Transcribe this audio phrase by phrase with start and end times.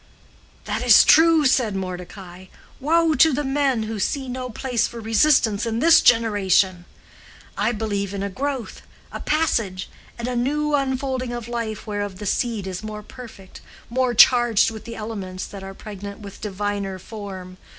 [0.65, 2.47] "That is a truth," said Mordecai.
[2.79, 6.85] "Woe to the men who see no place for resistance in this generation!
[7.55, 12.25] I believe in a growth, a passage, and a new unfolding of life whereof the
[12.25, 13.61] seed is more perfect,
[13.91, 17.57] more charged with the elements that are pregnant with diviner form.